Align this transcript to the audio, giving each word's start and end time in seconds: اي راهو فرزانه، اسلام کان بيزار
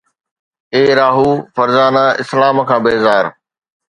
اي 0.73 0.83
راهو 0.99 1.29
فرزانه، 1.55 2.03
اسلام 2.21 2.57
کان 2.69 2.81
بيزار 2.85 3.25